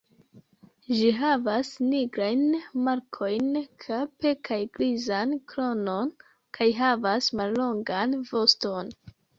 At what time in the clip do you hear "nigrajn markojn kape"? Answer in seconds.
1.89-4.33